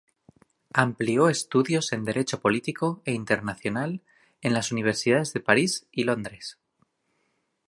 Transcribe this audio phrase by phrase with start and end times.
[0.73, 4.01] Amplió estudios en Derecho Político e Internacional
[4.41, 6.57] en las Universidades de París y Londres.